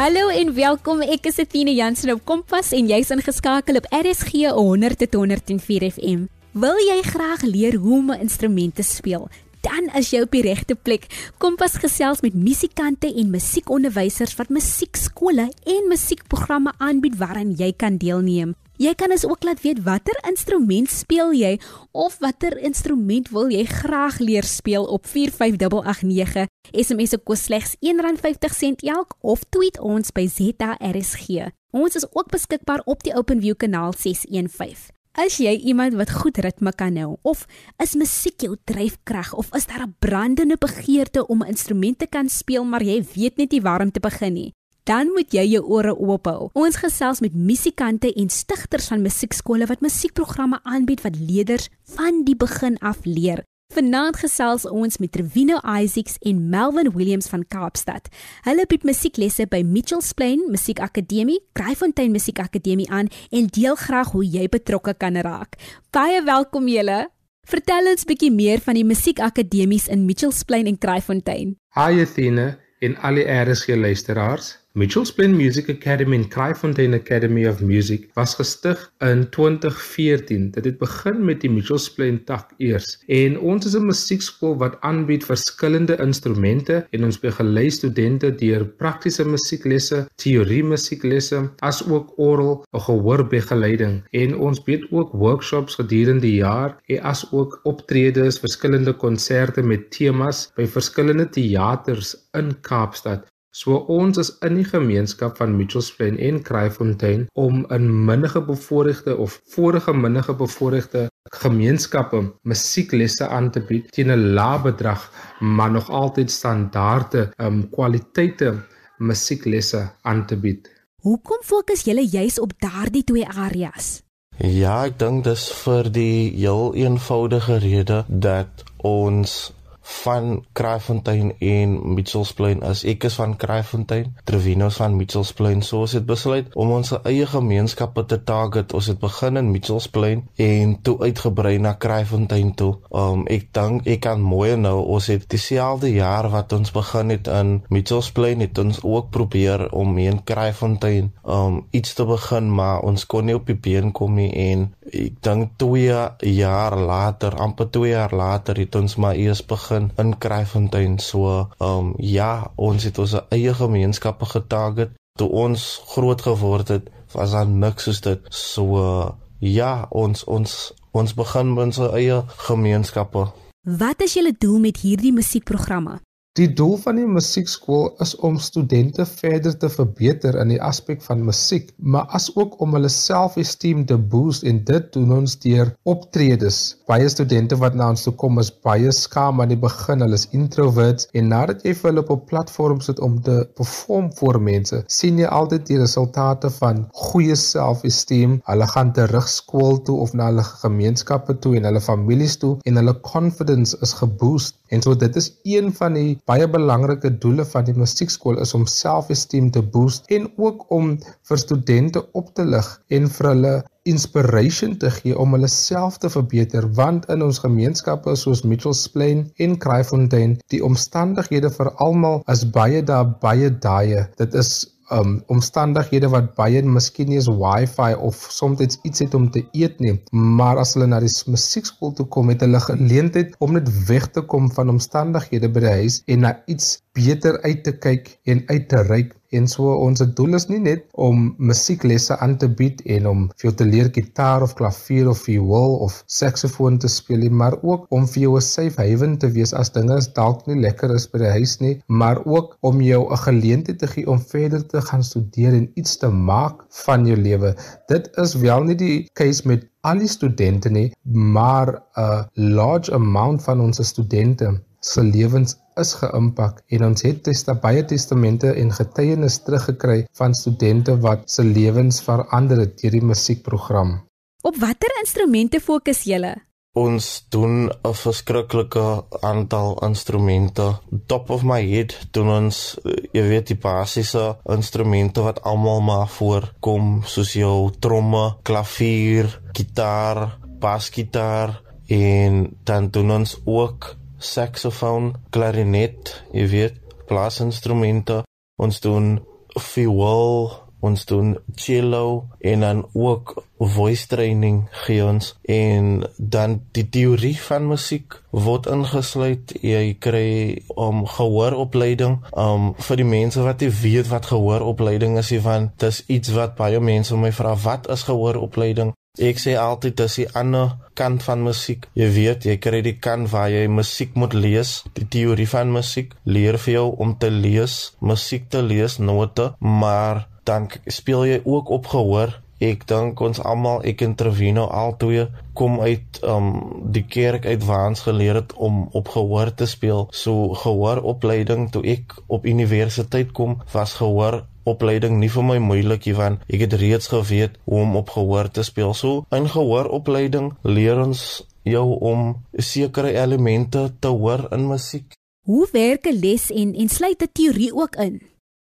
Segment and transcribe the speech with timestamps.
[0.00, 1.02] Hallo en welkom.
[1.04, 6.22] Ek is Etienne Jansen op Kompas en jy's ingeskakel op RSG 100 tot 104 FM.
[6.56, 9.28] Wil jy graag leer hoe om 'n instrument te speel?
[9.60, 11.04] Dan is jy op die regte plek.
[11.36, 18.54] Kompas gesels met musikante en musiekonderwysers wat musiekskole en musiekprogramme aanbied waaraan jy kan deelneem.
[18.80, 21.50] Jy kan ons ook laat weet watter instrument speel jy
[21.92, 26.46] of watter instrument wil jy graag leer speel op 45889.
[26.72, 31.50] SMS se kos slegs R1.50 elk of tweet ons by ZRSG.
[31.76, 34.88] Ons is ook beskikbaar op die OpenView kanaal 615.
[35.12, 37.44] As jy iemand wat goed ritme kan hou of
[37.84, 42.28] is musiek jou dryfkrag of is daar 'n brandende begeerte om 'n instrument te kan
[42.28, 44.52] speel maar jy weet net nie waar om te begin nie
[44.84, 46.48] dan moet jy jou ore oop hou.
[46.52, 52.36] Ons gesels met musikante en stigters van musiekskole wat musiekprogramme aanbied wat leerders van die
[52.36, 53.44] begin af leer.
[53.70, 58.08] Vanaand gesels ons met Trevino Isaacs en Melvin Williams van Kaapstad.
[58.42, 64.48] Hulle bied musieklesse by Mitchells Plain Musiekakademie, Kraaifontein Musiekakademie aan en deel graag hoe jy
[64.50, 65.54] betrokke kan raak.
[65.94, 67.04] Baie welkom julle.
[67.46, 71.54] Vertel ons bietjie meer van die musiekakademies in Mitchells Plain en Kraaifontein.
[71.78, 74.56] Hi Athena en al die RSG luisteraars.
[74.72, 80.50] Mitchells Plain Music Academy en Kraaifontein Academy of Music was gestig in 2014.
[80.54, 82.92] Dit het begin met die Mitchells Plain tak eers.
[83.10, 89.24] En ons is 'n musiekskool wat aanbied verskillende instrumente en ons begelei studente deur praktiese
[89.24, 94.02] musieklesse, teorie musieklesse, asook oral gehoorbegeleiding.
[94.10, 100.52] En ons bied ook workshops gedurende die jaar en asook optredes, verskillende konserte met temas
[100.54, 103.29] by verskillende teaters in Kaapstad.
[103.50, 109.16] So ons is in die gemeenskap van Mitchells Plain en Kraaifontein om in minder bevoorregte
[109.16, 115.90] of vorige minder bevoorregte gemeenskappe musieklesse aan te bied teen 'n lae bedrag, maar nog
[115.90, 118.54] altyd standaarde um kwaliteite
[118.98, 120.70] musieklesse aan te bied.
[121.02, 124.02] Hoekom fokus julle juis op daardie twee areas?
[124.36, 129.52] Ja, ek dink dis vir die heel eenvoudige rede dat ons
[129.90, 135.62] van Kraaifontein en Mitchells Plain as ek is van Kraaifontein, Trevinos van Mitchells Plain.
[135.66, 138.72] So ons het besluit om ons eie gemeenskappe te target.
[138.76, 142.72] Ons het begin in Mitchells Plain en toe uitgebrei na Kraaifontein toe.
[142.94, 147.30] Um ek dink ek kan mooi nou ons het dieselfde jaar wat ons begin het
[147.30, 152.84] in Mitchells Plain het ons ook probeer om in Kraaifontein um iets te begin, maar
[152.86, 157.68] ons kon nie op die been kom nie en ek dink 2 jaar later, amper
[157.70, 162.50] 2 jaar later het ons maar eers begin in in Kraaifontein so ehm um, ja
[162.56, 164.96] ons het ons eie gemeenskappe getarget.
[165.18, 165.64] Toe ons
[165.94, 168.20] groot geword het was daar niks soos dit.
[168.28, 170.58] So ja ons ons
[170.92, 173.26] ons begin met ons eie gemeenskappe.
[173.60, 176.00] Wat is julle doel met hierdie musiekprogramme?
[176.38, 181.24] Die doel van die musiekskool is om studente verder te verbeter in die aspek van
[181.26, 186.60] musiek, maar asook om hulle selfesteem te boost en dit doen ons deur optredes.
[186.86, 190.28] Baie studente wat na ons toe kom is baie skaam aan die begin, hulle is
[190.30, 194.84] introverts en nadat jy vir hulle op 'n platform sit om te perform voor mense,
[194.86, 198.38] sien jy altyd die resultate van goeie selfesteem.
[198.46, 202.76] Hulle gaan terug skool toe of na hulle gemeenskappe toe en hulle families toe en
[202.76, 204.54] hulle confidence is geboost.
[204.70, 208.66] En so dit is een van die baie belangrike doele van die musiekskool is om
[208.66, 210.96] selfesteem te boost en ook om
[211.28, 213.54] vir studente op te lig en vir hulle
[213.88, 216.66] inspiration te gee om hulle self te verbeter.
[216.76, 222.82] Want in ons gemeenskappe soos Mitchells Plain en Kraaifontein die omstandighede vir almal is baie
[222.84, 224.52] daar baie daai dit is
[224.94, 229.78] um omstandighede wat baie miskien nie is wifi of soms iets het om te eet
[229.84, 234.10] nie maar as hulle na die musiekskool toe kom het hulle geleentheid om net weg
[234.16, 238.44] te kom van omstandighede by die huis en na iets beter uit te kyk en
[238.50, 241.18] uit te reik En so ons doel is nie net om
[241.50, 245.76] musieklesse aan te bied en om vir jou te leer gitaar of klavier of viool
[245.86, 249.52] of saksofoon te speel nie, maar ook om vir jou 'n safe haven te wees
[249.60, 253.22] as dinge dalk nie lekker is by die huis nie, maar ook om jou 'n
[253.26, 257.54] geleentheid te gee om verder te gaan studeer en iets te maak van jou lewe.
[257.86, 263.42] Dit is wel nie die case met al die studente nie, maar 'n large amount
[263.42, 264.50] van ons studente
[264.80, 270.96] se lewens is geïmpak en ons het testa baie testamente en getuienis teruggekry van studente
[271.04, 273.98] wat se lewens verander het deur die musiekprogram.
[274.42, 276.36] Op watter instrumente fokus julle?
[276.72, 280.78] Ons doen 'n verskriklike aantal instrumente.
[281.06, 282.78] Top of my head doen ons
[283.12, 291.60] jy weet die basiese instrumente wat almal maar voorkom soos jou tromme, klavier, gitaar, basgitaar
[291.88, 298.22] en dan doen ons ook saksofoon, klarinet, jy weet, blaasinstrumente.
[298.60, 299.16] Ons doen
[299.56, 300.50] viool
[300.80, 305.34] ons doen cello en dan ook voice training gee ons.
[305.42, 309.54] En dan die teorie van musiek word ingesluit.
[309.60, 310.30] Jy kry
[310.74, 312.20] om um, gehooropleiding.
[312.32, 316.56] Um vir die mense wat nie weet wat gehooropleiding is nie van dis iets wat
[316.56, 321.40] baie mense my vra wat is gehooropleiding Ek sê altyd dis die ander kant van
[321.42, 321.88] musiek.
[321.98, 326.12] Jy weet, jy kry die kant waar jy musiek moet lees, die teorie van musiek
[326.24, 331.72] leer vir jou om te lees, musiek te lees, note, maar dan speel jy ook
[331.74, 332.36] op gehoor.
[332.62, 335.26] Ek dink ons almal ek en Trevino albei
[335.58, 336.50] kom uit um
[336.94, 340.06] die kerk uit waar ons geleer het om op gehoor te speel.
[340.12, 346.16] So gehooropleiding toe ek op universiteit kom, was gehoor opleiding nie vir my moeilik nie
[346.18, 348.94] want ek het reeds geweet hoe om op gehoor te speel.
[348.94, 355.14] So in gehooropleiding leer ons jou om sekere elemente te hoor in musiek.
[355.46, 358.20] Hoe werk 'n les en en sluit die teorie ook in?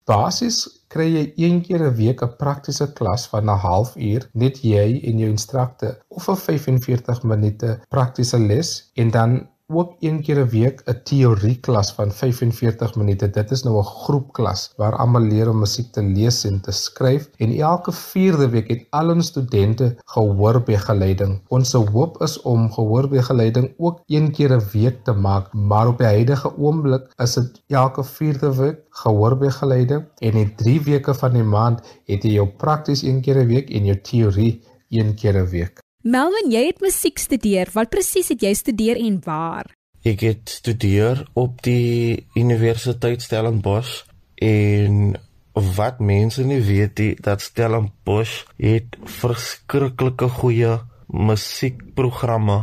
[0.06, 0.58] Basies
[0.94, 5.18] kry jy een keer 'n week 'n praktiese klas van 'n halfuur, net jy en
[5.20, 10.82] jou instrukteur, of 'n 45 minute praktiese les en dan ook een keer 'n week
[10.86, 13.30] 'n teorieklas van 45 minute.
[13.30, 17.30] Dit is nou 'n groepklas waar almal leer om musiek te lees en te skryf
[17.38, 21.42] en elke 4de week het al ons studente gehoorbegeleiding.
[21.48, 26.08] Ons hoop is om gehoorbegeleiding ook een keer 'n week te maak, maar op die
[26.08, 31.80] huidige oomblik is dit elke 4de week gehoorbegeleiding en in 3 weke van die maand
[32.06, 35.85] het jy jou prakties een keer 'n week en jou teorie een keer 'n week.
[36.06, 37.72] Melvin, jy het musiek studeer.
[37.74, 39.72] Wat presies het jy studeer en waar?
[40.06, 44.04] Ek het studeer op die Universiteit Stellenbosch
[44.38, 45.16] en
[45.74, 50.76] wat mense nie weet nie, dat Stellenbosch het verskriklike goeie
[51.10, 52.60] musiekprogramme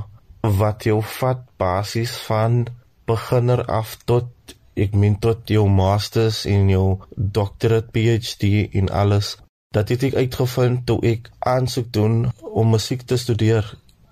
[0.63, 2.69] wat jou vat basies van
[3.11, 6.87] beginner af tot ek meen tot jou masters en jou
[7.17, 9.35] doctorate PhD en alles
[9.73, 13.67] dat het ek uitgevind toe ek aansoek doen om musiek te studeer.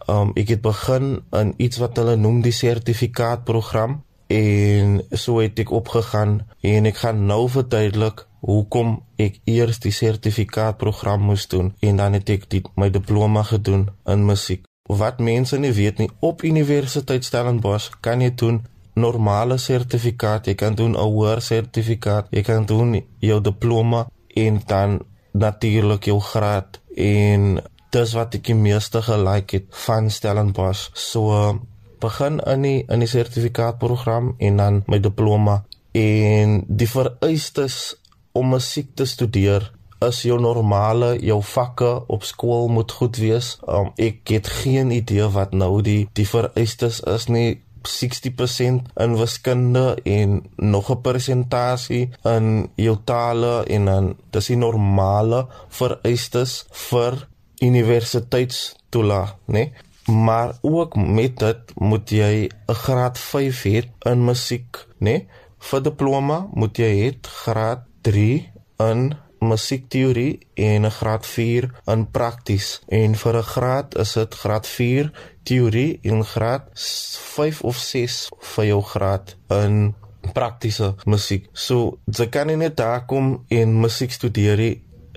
[0.09, 5.73] Um ek het begin in iets wat hulle noem die sertifikaatprogram en so het ek
[5.75, 12.17] opgegaan en ek gaan nou verduidelik hoekom ek eers die sertifikaatprogram moes doen en dan
[12.17, 14.65] het ek die, my diploma gedoen in musiek.
[14.91, 18.63] Wat mense nie weet nie, op Universiteit Stellenbosch kan jy doen
[18.99, 25.01] normale sertifikaat, jy kan doen 'n hoër sertifikaat, jy kan doen jou diploma en dan
[25.33, 27.61] natuurlik jou graad en
[27.95, 30.91] dis wat ek die meeste gelike het van Stellenbosch.
[30.95, 31.59] So
[32.01, 35.61] begin in die in die sertifikaatprogram en dan my diploma
[35.97, 37.97] en die vereistes
[38.33, 39.67] om musiek te studeer
[40.07, 43.59] is jou normale jou vakke op skool moet goed wees.
[43.69, 49.99] Um, ek het geen idee wat nou die die vereistes is nie 60% in wiskunde
[50.05, 57.29] en nog 'n persentasie in jou tale en dan dis die normale vereistes vir
[57.61, 59.73] universiteitstoela, né?
[60.07, 65.27] Maar ook met dit moet jy 'n graad 5 hê in musiek, né?
[65.59, 72.83] Vir diploma moet jy hê graad 3 in musiekteorie en 'n graad 4 in prakties.
[72.89, 75.13] En vir 'n graad is dit graad 4
[75.49, 78.19] teorie en graad 5 of 6
[78.55, 79.95] vir jou graad in
[80.35, 81.49] praktiese musiek.
[81.53, 84.61] So, jy kan nie net daar kom en musiek studeer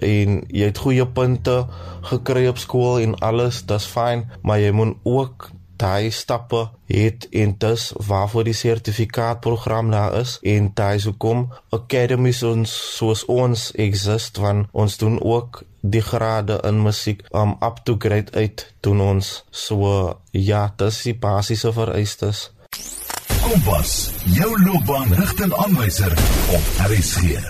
[0.04, 1.64] en jy het goeie punte
[2.10, 5.52] gekry op skool en alles, dit's fyn, maar jy moet ook
[5.84, 12.44] daai stappe het en dis waarvoor die sertifikaatprogram daar is en daai sou kom academies
[12.48, 15.64] ons soos ons exist van ons doen ook
[15.96, 21.02] die grade in musiek om um, up to grade uit doen ons so ja dis
[21.10, 22.46] die basiese vereistes.
[23.44, 26.16] Kompas jou loopbaan rigtingaanwyser
[26.56, 27.44] op RSG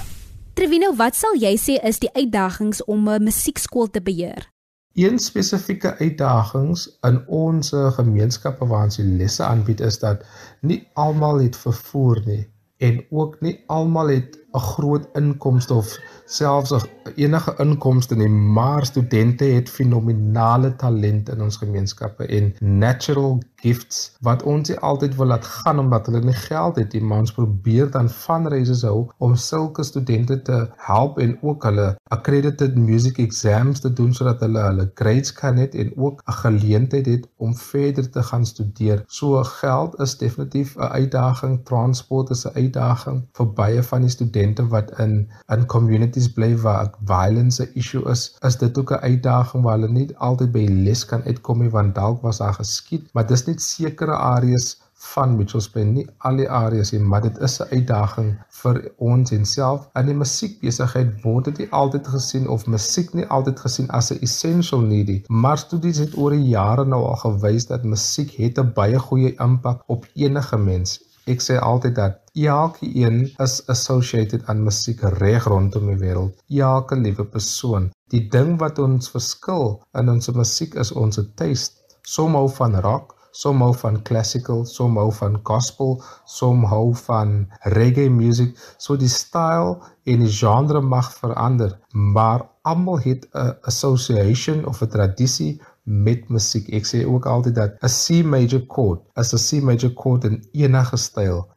[0.58, 4.50] Trevino wat sal jy sê is die uitdagings om 'n musiekskool te beheer
[4.94, 10.26] Een spesifieke uitdagings in ons gemeenskappe waar ons lesse aanbied is dat
[10.62, 12.44] nie almal het vervoer nie
[12.78, 16.74] en ook nie almal het 'n groot inkomste of selfs
[17.16, 24.44] enige inkomste nie, maar studente het fenominale talent in ons gemeenskappe en natural gifts wat
[24.44, 27.92] ons nie altyd wil laat gaan omdat hulle nie geld het nie, maar ons probeer
[27.92, 33.94] dan fundraisers hou om sulke studente te help en ook hulle accredited music exams te
[33.94, 38.24] doen sodat hulle hulle grades kan hê en ook 'n geleentheid het om verder te
[38.24, 39.04] gaan studeer.
[39.08, 44.43] So geld is definitief 'n uitdaging, transport is 'n uitdaging vir baie van die studente
[44.74, 48.36] wat in in communities bly waar violence 'n issue is.
[48.50, 51.96] Is dit ook 'n uitdaging waar hulle nie altyd by les kan uitkom nie want
[51.96, 56.50] dalk was daar geskiet, maar dis net sekere areas van Mitchells Plain, nie al die
[56.50, 58.30] areas nie, maar dit is 'n uitdaging
[58.62, 59.90] vir ons en self.
[60.00, 64.22] In die musiekbesigheid word dit nie altyd gesien of musiek nie altyd gesien as 'n
[64.28, 68.60] essential need nie, maar studies het oor die jare nou al gewys dat musiek het
[68.60, 71.00] 'n baie goeie impak op enige mens.
[71.32, 76.36] Ek sê altyd dat elkeen is associated aan musiek reg rondom die wêreld.
[76.52, 77.92] Elke liewe persoon.
[78.12, 81.80] Die ding wat ons verskil in ons musiek is ons taste.
[82.04, 85.96] Sommige hou van rock, sommige hou van classical, sommige hou van gospel,
[86.28, 87.36] sommige hou van
[87.78, 88.58] reggae music.
[88.78, 94.92] So die styl en die genre mag verander, maar almal het 'n association of 'n
[94.98, 96.70] tradisie met musiek.
[96.72, 100.44] Ek sê ook altyd dat 'n C major chord is 'n C major chord in
[100.54, 101.48] enige styl,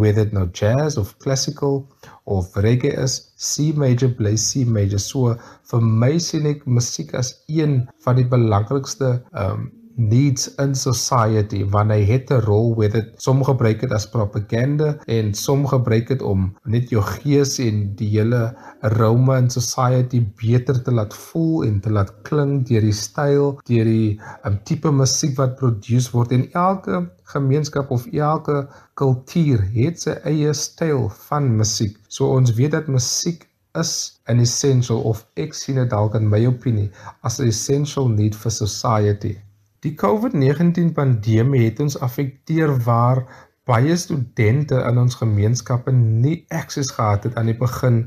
[0.00, 1.86] whether it nou jazz of classical
[2.24, 4.98] of reggae is, C major bly C major.
[4.98, 5.36] So
[5.70, 11.62] vir my sien ek musiek as een van die belangrikste ehm um, needs in society
[11.70, 13.12] want hy het 'n rol with it.
[13.16, 18.08] Sommige gebruik dit as propaganda en sommige gebruik dit om net jou gees en die
[18.08, 23.58] hele aroma in society beter te laat voel en te laat klink deur die styl,
[23.64, 30.00] deur die um, tipe musiek wat produce word en elke gemeenskap of elke kultuur het
[30.00, 31.98] sy eie styl van musiek.
[32.08, 36.44] So ons weet dat musiek is an essential of ek sien dit dalk in my
[36.46, 36.90] opinie
[37.22, 39.36] as 'n essential need for society.
[39.84, 43.18] Die COVID-19 pandemie het ons affekteer waar
[43.68, 47.98] baie studente in ons gemeenskappe nie akses gehad het aan die begin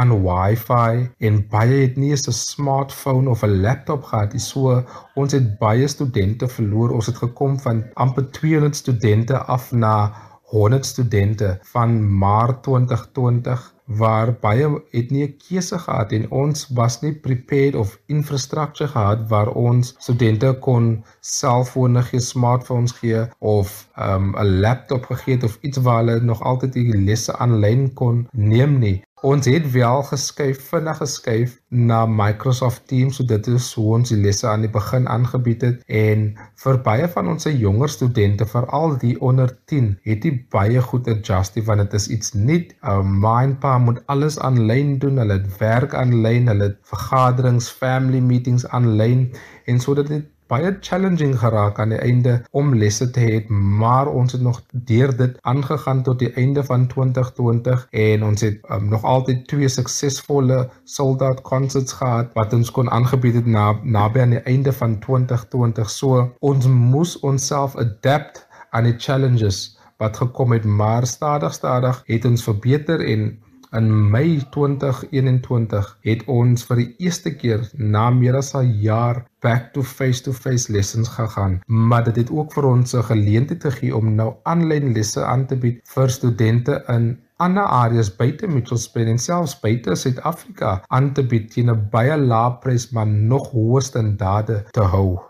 [0.00, 4.40] aan Wi-Fi en baie het nie eens 'n smartphone of 'n laptop gehad nie.
[4.40, 4.82] So
[5.14, 6.96] ons het baie studente verloor.
[6.96, 10.12] Ons het gekom van amper 200 studente af na
[10.56, 17.00] 100 studente van Maart 2020 waar baie het nie 'n keuse gehad en ons was
[17.00, 24.30] nie prepared of infrastruktuur gehad waar ons studente kon selfone gee, smartphones gee of um,
[24.34, 28.28] 'n um, laptop gegee het of iets waar hulle nog altyd die lesse aanlyn kon
[28.32, 29.02] neem nie.
[29.26, 34.18] Ons het wel geskuif, vinnig geskuif na Microsoft Teams, so dit is hoe ons die
[34.22, 36.22] lesse aan die begin aangebied het en
[36.62, 41.58] vir baie van ons jonger studente, veral die onder 10, het dit baie goed adjust
[41.66, 42.70] want dit is iets nuut.
[42.86, 48.68] Our Mindpa moet alles aanlyn doen, hulle het werk aanlyn, hulle het vergaderings, family meetings
[48.70, 49.32] aanlyn
[49.66, 54.32] en sodat dit baie challenging geraak aan die einde om lesse te hê, maar ons
[54.32, 59.04] het nog deur dit aangegaan tot die einde van 2020 en ons het um, nog
[59.04, 64.36] altyd twee suksesvolle sold out concerts gehad wat ons kon aangebied het na naby aan
[64.38, 65.90] die einde van 2020.
[65.90, 72.24] So ons moes onsself adapt aan die challenges wat gekom het, maar stadig stadig het
[72.24, 73.30] ons verbeter en
[73.76, 79.72] In Mei 2021 het ons vir die eerste keer na meer as 'n jaar back
[79.74, 83.96] to face to face lessons gegaan, maar dit het ook vir ons 'n geleentheid gegee
[83.96, 89.08] om nou aanlyn lesse aan te bied vir studente in ander areas buite Mitchells Plain
[89.08, 93.80] en selfs buite Suid-Afrika aan te bied teen 'n baie lae prys maar nog hoë
[93.80, 95.27] standaarde te hou.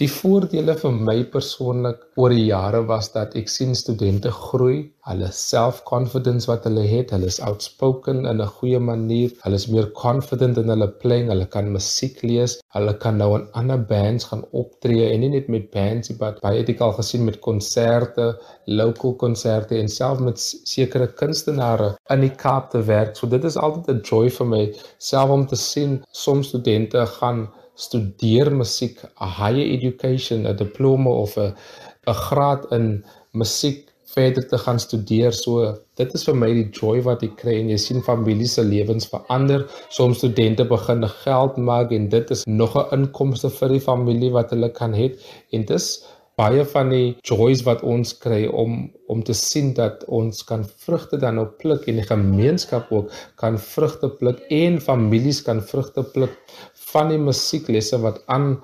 [0.00, 5.28] Die voordele vir my persoonlik oor die jare was dat ek sien studente groei, hulle
[5.36, 10.62] self-confidence wat hulle het, hulle is outspoken in 'n goeie manier, hulle is meer confident
[10.62, 15.12] in hulle playing, hulle kan musiek lees, hulle kan nou in ander bands gaan optree
[15.12, 18.32] en nie net met bands nie, maar baie het ek al gesien met konserte,
[18.80, 23.16] local konserte en self met sekere kunstenaars in die Kaap te werk.
[23.16, 24.64] So dit is altyd 'n joy vir my
[24.98, 27.50] self om te sien soms studente gaan
[27.86, 31.54] studeer musiek, 'n higher education, 'n diploma of 'n
[32.06, 35.32] 'n graad in musiek verder te gaan studeer.
[35.32, 38.64] So dit is vir my die joy wat ek kry en jy sien families se
[38.66, 39.66] lewens verander.
[39.96, 44.50] Soms studente begin geld maak en dit is nog 'n inkomste vir die familie wat
[44.50, 45.12] hulle kan hê
[45.52, 45.90] en dis
[46.40, 51.18] baie van die joys wat ons kry om om te sien dat ons kan vrugte
[51.24, 53.10] dan op pluk en die gemeenskap ook
[53.42, 56.36] kan vrugte pluk en families kan vrugte pluk
[56.92, 58.56] van die musieklesse wat aan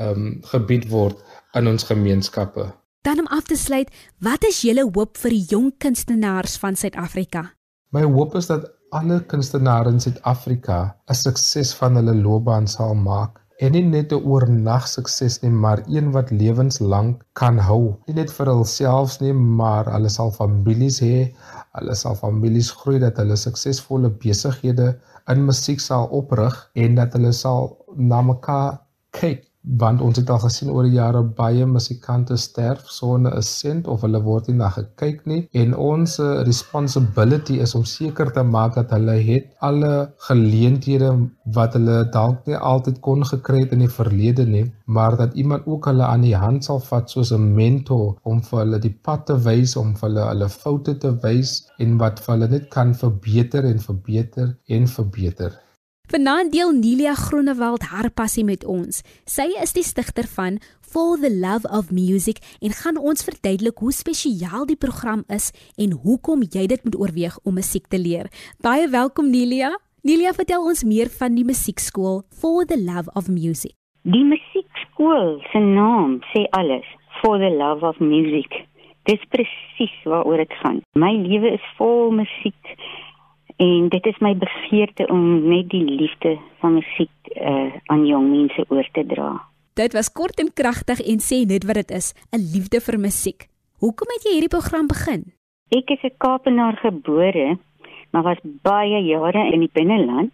[0.00, 1.18] ehm um, gebied word
[1.58, 2.70] in ons gemeenskappe.
[3.02, 7.42] Dan om af te sluit, wat is julle hoop vir die jong kunstenaars van Suid-Afrika?
[7.90, 13.40] My hoop is dat alle kunstenaars in Suid-Afrika 'n sukses van hulle loopbaan sal maak
[13.58, 17.96] en nie net 'n oornag sukses nie, maar een wat lewenslank kan hou.
[18.06, 21.34] Nie net vir hulself nie, maar hulle sal families hê,
[21.78, 24.88] hulle sal families groei dat hulle suksesvolle besighede
[25.28, 28.80] in musiek sal oprig en dat hulle sal na mekaar
[29.18, 33.86] kyk want ons het al gesien oor die jare baie musikante sterf sonder 'n sent
[33.86, 35.48] of hulle word nie na gekyk nie.
[35.52, 41.10] En ons uh, responsibility is om seker te maak dat hulle het alle geleenthede
[41.54, 45.66] wat hulle dalk nie altyd kon gekry het in die verlede nie maar dat iemand
[45.66, 49.26] ook hulle aan die hand sal vat soos 'n mentor om vir hulle die pad
[49.26, 52.94] te wys om vir hulle hulle foute te wys en wat vir hulle net kan
[53.04, 55.52] verbeter en verbeter en verbeter
[56.12, 58.98] Vanaand deel Nelia Groenewald haar passie met ons.
[59.24, 63.94] Sy is die stigter van For the Love of Music en gaan ons verduidelik hoe
[63.96, 65.46] spesiaal die program is
[65.80, 68.28] en hoekom jy dit moet oorweeg om musiek te leer.
[68.60, 69.70] Baie welkom Nelia.
[70.04, 73.72] Nelia, vertel ons meer van die musiekskool For the Love of Music.
[74.04, 76.84] Die musiekskool se naam sê alles.
[77.22, 78.66] For the Love of Music.
[79.08, 80.84] Dis presies waaroor dit gaan.
[80.92, 82.76] My lewe is vol musiek
[83.62, 88.64] en dit is my begeerte om net die liefde van musiek uh, aan jong mense
[88.68, 89.30] oor te dra.
[89.78, 93.48] Dit was kort en kragtig en sê net wat dit is, 'n liefde vir musiek.
[93.82, 95.22] Hoekom het jy hierdie program begin?
[95.70, 97.58] Ek is 'n Kaapenaar gebore,
[98.10, 100.32] maar was baie jare in die binneland.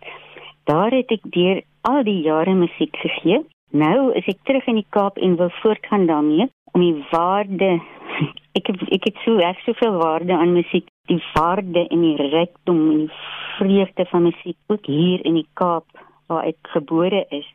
[0.64, 3.44] Daar het ek deur al die jare musiek gegee.
[3.70, 7.80] Nou is ek terug in die Kaap en wil voortgaan daarmee om die waarde
[8.58, 12.80] ek het, ek het so ek soveel waarde aan musiek die waarde en die rykdom
[12.90, 13.20] en die
[13.58, 15.86] vreugde van musiek ook hier in die Kaap
[16.26, 17.46] waar ek gebore is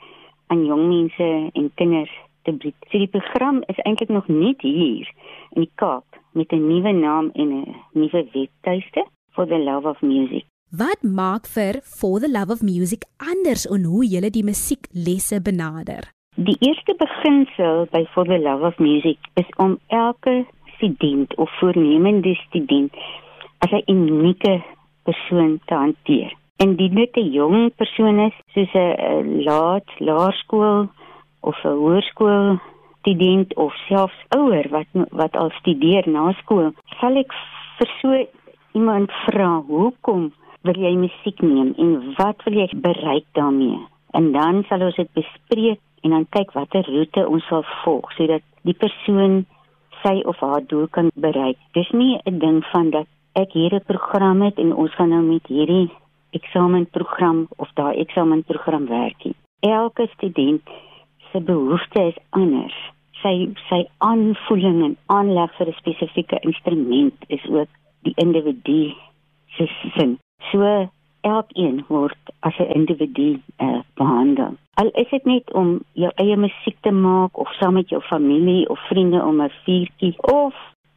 [0.47, 2.75] aan jong mense en kinders te bied.
[2.91, 5.07] So die program is eintlik nog nie hier
[5.55, 9.05] in die Kaap met 'n nuwe naam en 'n nuwe webtuiste
[9.35, 10.45] for the love of music.
[10.73, 16.12] Wat maak vir For the Love of Music anders en hoe jy die musieklesse benader?
[16.35, 22.33] Die eerste beginsel by For the Love of Music is om elke student of voornemende
[22.35, 22.93] student
[23.59, 24.63] as 'n unieke
[25.03, 26.33] persoon te hanteer.
[26.57, 30.89] Indien dit 'n jong persoon is, soos 'n laat laerskool
[31.39, 32.59] of 'n hoërskool
[32.99, 37.31] student of selfs ouer wat wat al studeer na skool, sal ek
[37.77, 38.27] vir so
[38.71, 43.79] iemand vra, "Hoekom wil jy musiek neem en wat wil jy bereik daarmee?"
[44.11, 48.43] En dan sal ons dit bespreek en dan kyk watter roete ons sal volg sodat
[48.67, 49.45] die persoon
[50.03, 51.57] sy of haar doel kan bereik.
[51.73, 55.21] Dis nie 'n ding van dat ek hier 'n program het en ons gaan nou
[55.21, 55.91] met hierdie
[56.31, 59.21] eksamenprogram of daai eksamenprogram werk.
[59.59, 60.61] Elke student
[61.31, 62.75] se behoefte is anders.
[63.21, 67.69] Sy sy aanvoeling en aanleg vir 'n spesifieke instrument is ook
[68.01, 68.93] die individu
[69.55, 70.19] se sin.
[70.51, 70.89] So
[71.23, 74.53] elkeen word as 'n individu uh, behandel.
[74.73, 78.69] Al is dit net om jou eie musiek te maak of saam met jou familie
[78.69, 80.55] of vriende om 'n vuurtjie of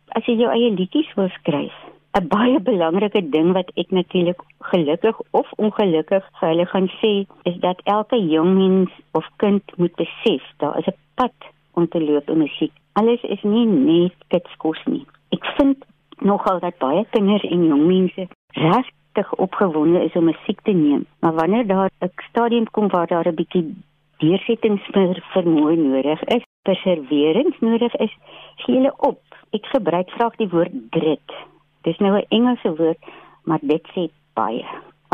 [0.09, 1.77] as jy jou eie liedjies wil skryf
[2.17, 7.13] 'n baie belangrike ding wat ek natuurlik gelukkig of ongelukkig vir hulle gaan sê
[7.51, 11.37] is dat elke jong mens of kind moet besef daar is 'n pad
[11.75, 12.73] om te loop in musiek.
[12.93, 15.05] Alles is nie net kitskos nie.
[15.37, 15.85] Ek vind
[16.19, 18.29] nogal dat baie kinders en jong mense
[19.17, 23.27] regtig opgewonde is om musiek te neem, maar wanneer daar 'n stadium kom waar daar
[23.29, 23.75] 'n bietjie
[24.19, 28.17] deursettingsvermoë nodig is, perseverance nodig is,
[28.57, 29.21] gee hulle op.
[29.51, 31.33] Ek gebruik graag die woord grit
[31.83, 32.99] Dis nou 'n Engelse woord,
[33.45, 34.65] maar dit sê baie.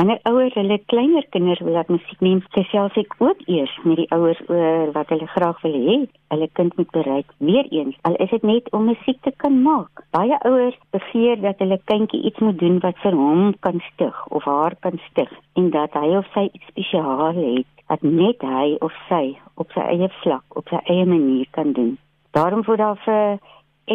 [0.03, 4.07] Wanneer ouers hulle kleiner kinders wil laat musiek neem, gesels ek ook eers met die
[4.11, 5.99] ouers oor wat hulle graag wil hê
[6.35, 7.29] hulle kind moet bereik.
[7.39, 10.03] Weereens, al is dit net om musiek te kan maak.
[10.17, 14.49] Baie ouers begeer dat hulle kindjie iets moet doen wat vir hom kan stig of
[14.51, 18.97] haar kan stig en dat hy of sy iets spesiaal het wat net hy of
[19.07, 21.95] sy op sy eie vlak, op sy eie manier kan doen.
[22.35, 23.39] Daarom word daar vir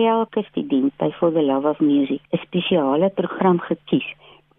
[0.08, 4.08] elke student by For the Love of Music 'n spesiale program gekies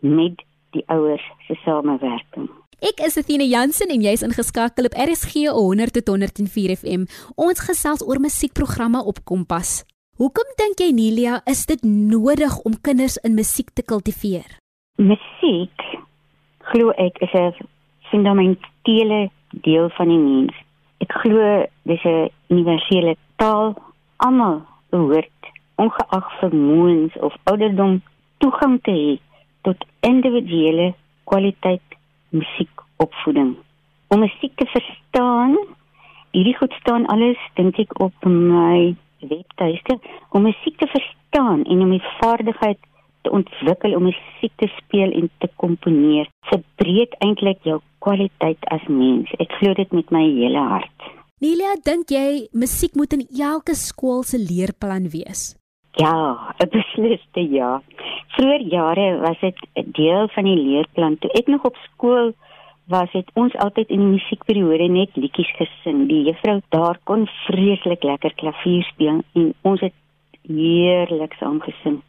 [0.05, 0.45] met
[0.77, 2.49] die ouers se samewerking.
[2.79, 7.07] Ek is Athena Jansen en jy's ingeskakel op RSG 100 tot 104 FM.
[7.35, 9.83] Ons gesels oor musiekprogramme op Kompas.
[10.19, 14.47] Hoekom dink jy Nelia is dit nodig om kinders in musiek te kultiveer?
[14.99, 15.85] Musiek
[16.71, 17.55] glo ek is 'n
[18.11, 19.31] fundamentele
[19.67, 20.55] deel van die mens.
[21.01, 23.75] Ek glo dis 'n universele taal.
[24.17, 25.43] Almal behoort
[25.77, 28.03] ongeag vermoëns of ouderdom
[28.39, 29.19] toegang te hê
[29.69, 30.95] tot individuele
[31.29, 31.97] kwaliteit
[32.33, 33.57] musiekopvoeding.
[34.09, 35.57] Om musiek te verstaan,
[36.33, 39.99] hierdie goed staan alles dink ek op my webtuiste,
[40.33, 42.81] om musiek te verstaan en om die vaardigheid
[43.27, 49.33] te ontwikkel om musiek te speel en te komponeer, verbreek eintlik jou kwaliteit as mens.
[49.43, 51.13] Ek glo dit met my hele hart.
[51.43, 55.58] Nelia, dink jy musiek moet in elke skool se leerplan wees?
[55.99, 57.83] Ja, 'n besliste ja.
[58.27, 62.33] Vroeger jare was dit 'n deel van die leerplan toe ek nog op skool
[62.87, 66.09] was het ons altyd in musiekperiode net liedjies gesing.
[66.09, 69.93] Die juffrou daar kon vreeslik lekker klavier speel en ons het
[70.43, 72.01] heerlik saam gesing.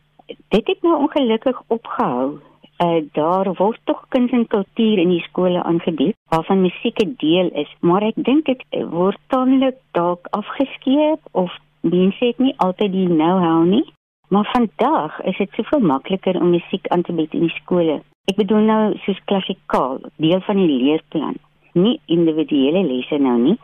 [0.48, 2.40] Dit het nou ongelukkig opgehou.
[2.84, 7.50] Uh, daar word tog kuns en kultuur in die skole aangebied waarvan musiek 'n deel
[7.54, 13.08] is, maar ek dink dit word tamelik dalk afgeskeep of mense het nie altyd die
[13.08, 13.86] know-how nie.
[14.30, 18.02] Maar vandag is dit soveel makliker om musiek aan te bied in die skole.
[18.30, 21.40] Ek bedoel nou soos klassikaal, deel van die leerplan,
[21.74, 23.56] nie individuele lesse nou nie.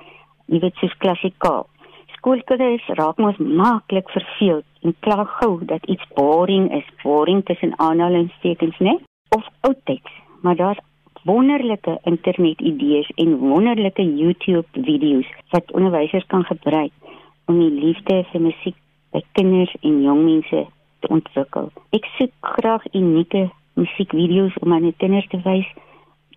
[0.50, 1.68] Jy weet soos klassikaal.
[2.16, 8.82] Skoolkinders raak mos maklik verveeld en kla gou dat iets boring is, boring tussen aanhalingstekens,
[8.82, 8.98] né?
[9.38, 10.18] Of oudtyds.
[10.42, 10.82] Maar daar's
[11.26, 16.92] wonderlike internetidees en wonderlike YouTube video's wat onderwysers kan gebruik
[17.46, 18.76] om die liefde vir musiek
[19.12, 20.66] by kinders en jong mense
[21.00, 21.72] te ontwikkel.
[21.96, 25.68] Ek soek graag unieke musiekvideo's om aan die kinders te wys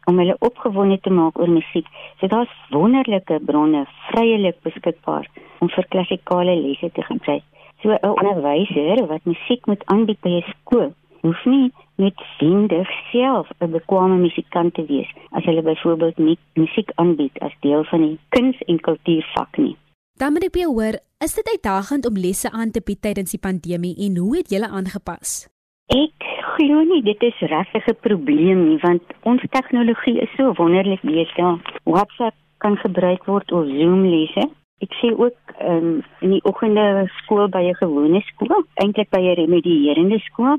[0.09, 1.87] om hulle opgewonde te maak oor musiek.
[2.21, 5.29] So daar's wonderlike bronne vryelik beskikbaar
[5.61, 7.45] om vir klassikale lesse te gebruik.
[7.83, 13.71] So 'n onderwyser wat musiek moet aanbied by 'n skool, hoef nie noodwendig self 'n
[13.71, 18.65] bekwame musikant te wees as hulle byvoorbeeld nie musiek aanbied as deel van die kuns-
[18.67, 19.77] en kultuurvak nie.
[20.19, 23.31] Dan moet ek by jou hoor, is dit uitdagend om lesse aan te bied tydens
[23.31, 25.47] die pandemie en hoe het julle aangepas?
[25.95, 26.27] Ek
[26.57, 31.63] glo nie dit is regtig 'n probleem nie want ons tegnologie is so wonderlik besig.
[31.85, 34.51] WhatsApp kan gebruik word of Zoom lesse.
[34.83, 39.39] Ek sê ook um, in die oggende skool by 'n gewone skool, eintlik by 'n
[39.39, 40.59] remedierende skool.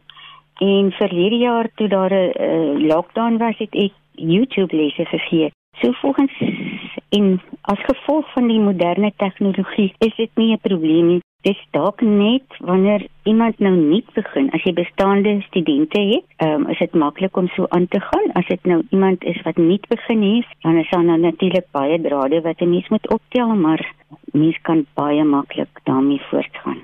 [0.60, 5.52] En verlede jaar toe daar 'n uh, lockdown was, het ek YouTube lesse gegee.
[5.82, 6.34] So volgens
[7.10, 11.22] en as gevolg van die moderne tegnologie is dit nie 'n probleem nie.
[11.42, 16.78] Dis dalk net wanneer iemand nou nie begin as jy bestaande studente het, um, is
[16.78, 18.32] dit maklik om so aan te gaan.
[18.34, 22.02] As dit nou iemand is wat nie begin het, dan is daar nou natuurlik baie
[22.02, 23.94] drade wat 'n mens moet optel, maar
[24.32, 26.80] mens kan baie maklik daarmee voortgaan.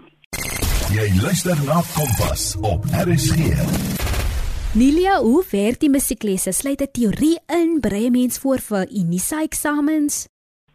[0.93, 4.14] Jy luister na Kompas op RSG.
[4.75, 6.51] Nilia, hoe werk die musieklesse?
[6.51, 10.25] Sluit dit teorie in, berei mens voor vir Unisa eksamens?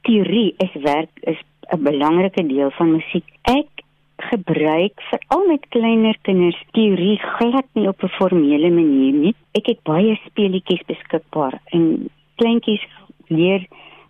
[0.08, 1.36] Teorie is werk is
[1.68, 3.26] 'n belangrike deel van musiek.
[3.44, 3.82] Ek
[4.16, 9.34] gebruik veral met kleiner kinders teorie glad nie op 'n formele manier nie.
[9.52, 12.86] Ek het baie speletjies beskikbaar en kleintjies
[13.28, 13.66] leer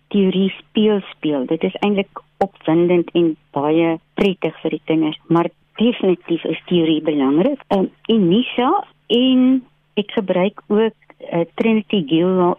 [0.07, 1.45] teorie speel speel.
[1.45, 7.59] Dit is eintlik opwindend en baie prettig vir die kinders, maar definitief is teorie belangrik.
[7.67, 9.63] Um, en Nisa en
[10.01, 12.01] ek gebruik ook uh, Trinity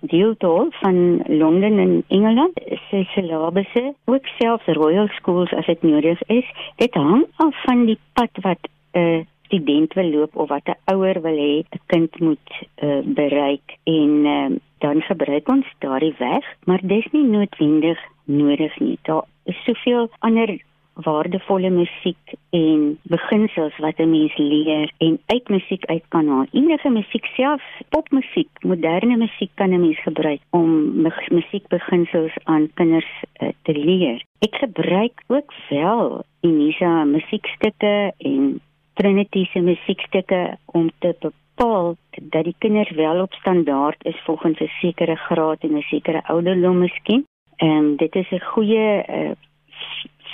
[0.07, 6.47] Guildhall van Londen in Engeland se syllabusse ook selfs Royal Schools as dit nodig is.
[6.77, 10.95] Dit hang af van die pad wat 'n uh, student wil loop of wat 'n
[10.95, 12.51] ouer wil hê 'n kind moet
[12.83, 13.77] uh, bereik.
[13.85, 18.99] En uh, dan gebruik ons daardie weg maar dis nie noodwendig nodig nie.
[19.03, 20.59] Daar is soveel ander
[20.95, 26.47] waardevolle musiek en beginsels wat 'n mens leer en uit musiek uit kan haal.
[26.53, 33.49] Enige musiek self, popmusiek, moderne musiek kan 'n mens gebruik om musiekbeginsels aan kinders uh,
[33.63, 34.25] te leer.
[34.39, 38.61] Ek gebruik ook wel Unisa musiekstukke en
[38.95, 44.71] Trinity se musiekstukke om te bepaal dat die kinders wel op standaard is volgens 'n
[44.81, 47.27] sekere graad en 'n sekere ouderdom miskien.
[47.57, 49.31] En dit is 'n goeie uh,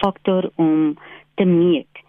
[0.00, 0.98] faktor om
[1.34, 2.04] te meet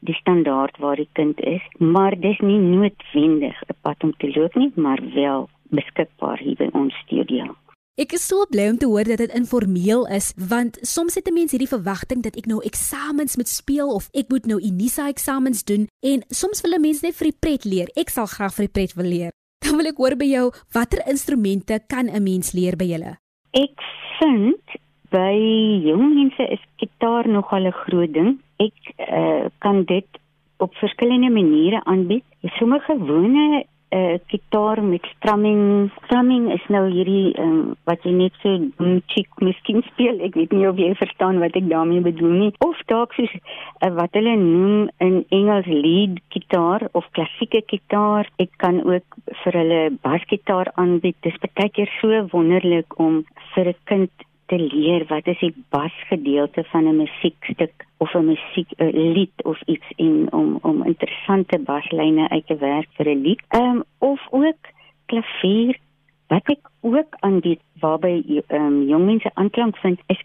[0.00, 4.54] die standaard waar die kind is, maar dis nie noodwendig 'n pad om te loop
[4.54, 7.56] nie, maar wel beskikbaar hier by ons studio.
[7.98, 11.34] Ek is so bly om te hoor dat dit informeel is, want soms het 'n
[11.34, 15.64] mens hierdie verwagting dat ek nou eksamens moet speel of ek moet nou Unisa eksamens
[15.64, 17.88] doen en soms wil 'n mens net vir die pret leer.
[17.96, 19.30] Ek sal graag vir die pret wil leer.
[19.64, 23.18] Dan wil ek hoor by jou, watter instrumente kan 'n mens leer by julle?
[23.50, 23.74] Ek
[24.20, 24.62] vind
[25.10, 25.36] by
[25.84, 28.38] jong mense is gitaar nogal 'n groot ding.
[28.56, 30.08] Ek uh, kan dit
[30.58, 32.24] op verskillende maniere aanbied.
[32.58, 35.90] Sommige gewone uh gitaar met strumming.
[36.04, 40.20] Strumming is nou hierdie um, wat jy net so chick miskien speel.
[40.20, 42.50] Ek weet nie of jy verstaan wat ek daarmee bedoel nie.
[42.64, 48.28] Of dalk soos uh, wat hulle noem in Engels lead gitaar of klassieke gitaar.
[48.36, 51.16] Ek kan ook vir hulle basgitaar aanbied.
[51.24, 53.22] Dis baie keer so wonderlik om
[53.54, 58.70] vir 'n kind te leer wat is die basgedeelte van 'n musiekstuk of 'n musiek
[59.16, 63.42] lied of iets en om om interessante baslyne uit te werk vir 'n lied.
[63.48, 64.62] Ehm um, of ook
[65.06, 65.78] klavier
[66.28, 70.22] wat ek ook aanbied waarby ehm um, jong mense aanklank vind is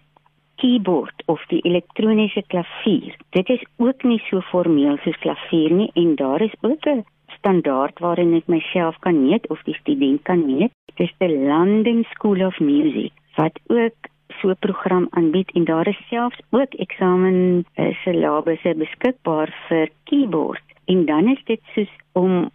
[0.56, 3.16] keyboard of die elektroniese klavier.
[3.30, 7.06] Dit is ook nie so formeel soos klavier nie en daar is ook 'n
[7.38, 10.72] standaard waarin ek myself kan meet of die student kan meet.
[10.96, 16.08] Dis die London School of Music wat ook so 'n program aanbied en daar is
[16.10, 20.63] selfs ook eksamen uh, syllabusse beskikbaar vir keyboard.
[20.86, 22.50] En dan is dit soos om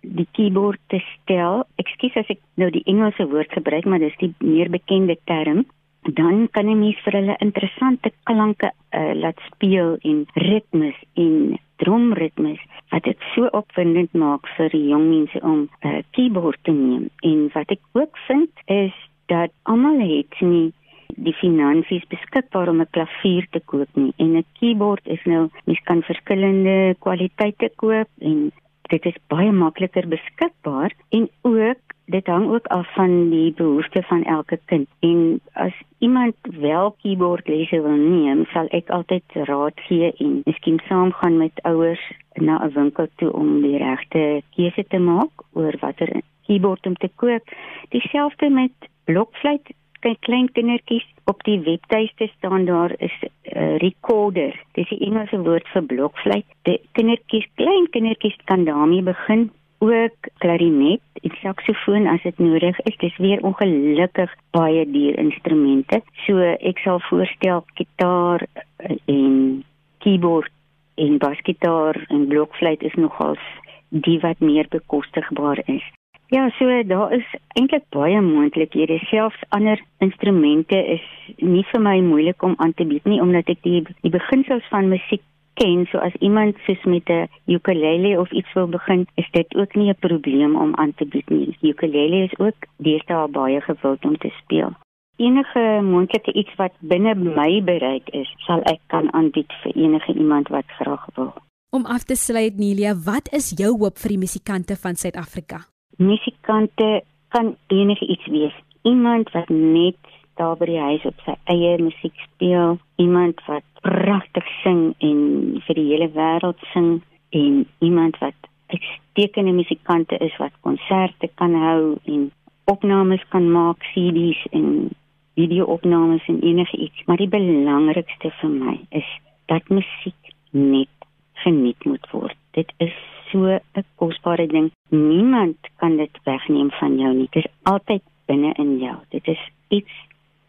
[0.00, 1.64] die keyboard te stel.
[1.76, 5.64] Ekskuus as ek nou die Engelse woord gebruik, maar dis die meer bekende term
[6.12, 12.60] dan kan jy mens vir hulle interessante klanke uh, laat speel en ritmes en drumritmes
[12.92, 16.72] wat dit so opwindend maak vir die jong mense om 'n uh, eh, keyboard te
[16.72, 18.94] neem en wat ek ook vind is
[19.26, 20.72] dat almal het nie
[21.16, 24.12] die finansies beskikbaar om 'n klavier te koop nie.
[24.16, 30.08] En 'n keyboard is nou mens kan verskillende kwaliteite koop en dit is baie makliker
[30.08, 34.88] beskikbaar en ook dit hang ook af van die behoeftes van elke kind.
[35.00, 41.36] En as iemand wel keyboardlesse wil neem sal ek altyd raad gee en miskien saamgaan
[41.36, 46.86] met ouers na 'n winkel toe om die regte keuse te maak oor watter keyboard
[46.86, 47.44] om te koop.
[47.88, 48.72] Dieselfde met
[49.04, 49.72] blokfluit
[50.04, 54.52] kyk klein kindertjies op die webtuiste staan daar is 'n uh, recorder.
[54.76, 56.48] Dis die Engelse woord vir blokfluit.
[56.62, 59.50] Die kindertjies, klein kindertjies kan daarmee begin.
[59.78, 62.96] Ook klarinet en saksofoon as dit nodig is.
[62.96, 66.02] Dis weer ongelukkig baie duur instrumente.
[66.26, 69.64] So ek sal voorstel gitaar uh, en
[69.98, 70.52] keyboard
[70.94, 73.44] en basgitaar en blokfluit is nogals
[73.88, 75.84] die wat meer bekostigbaar is.
[76.32, 77.26] Ja, so daar is
[77.58, 78.98] eintlik baie moontlikhede.
[78.98, 81.04] Selfs ander instrumente is
[81.36, 84.88] nie vir my moeilik om aan te bied nie omdat ek die die beginsels van
[84.88, 85.22] musiek
[85.60, 85.84] ken.
[85.90, 89.90] So as iemand soos met 'n ukulele of iets wil begin, is dit ook nie
[89.90, 91.56] 'n probleem om aan te bied nie.
[91.60, 94.72] Die ukulele is ook deesdae baie gewild om te speel.
[95.16, 100.48] Enige moontlike iets wat binne my bereik is, sal ek kan aanbied vir enige iemand
[100.48, 101.32] wat graag wil.
[101.70, 105.73] Om af te sluit Nelia, wat is jou hoop vir die musikante van Suid-Afrika?
[105.96, 108.54] Musikante kan enige iets wees.
[108.82, 109.96] Iemand wat net
[110.34, 115.20] daar by die huis op sy eie musiek speel, iemand wat pragtig sing en
[115.66, 121.96] vir die hele wêreld sing en iemand wat uitstekende musikante is wat konserte kan hou
[122.04, 122.30] en
[122.70, 124.90] opnames kan maak, CD's en
[125.34, 129.08] video-opnames en enige iets, maar die belangrikste vir my is
[129.50, 131.08] dat musiek net
[131.44, 132.38] geniet moet word.
[132.56, 132.94] Dit is
[133.34, 134.70] so 'n kosbare ding.
[134.88, 137.28] Niemand kan dit wegneem van jou nie.
[137.30, 138.96] Dit is altyd binne in jou.
[139.08, 139.92] Dit is iets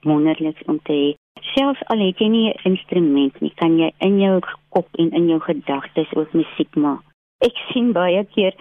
[0.02, 1.10] wonderliks om te hê.
[1.54, 5.28] Selfs al het jy nie 'n instrument nie, kan jy in jou kop en in
[5.28, 7.02] jou gedagtes ook musiek maak.
[7.40, 8.54] Ek sien baie keer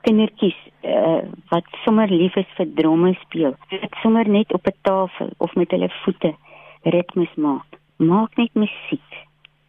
[0.00, 3.54] kindertjies uh, wat sommer lief is vir dromme speel.
[3.68, 6.34] Dit sommer net op 'n tafel of met hulle voete
[6.82, 7.66] ritmes maak.
[7.96, 9.10] Maak net musiek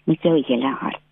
[0.04, 1.03] met jou hele hart.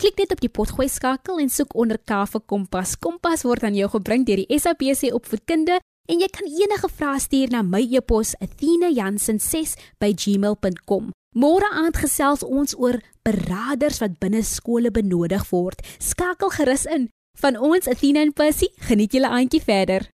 [0.02, 2.98] Klik net op die potgooi skakel en soek onder K vir Kompas.
[2.98, 5.78] Kompas word aan jou gebring deur die SABC Opvoedkunde
[6.10, 11.14] en jy kan enige vrae stuur na my e-pos athena.jansen6@gmail.com.
[11.38, 15.78] Môre aand gesels ons oor beraders wat binne skole benodig word.
[16.02, 17.06] Skakel gerus in.
[17.38, 20.10] Van ons Athena en Percy, geniet julle aandjie verder.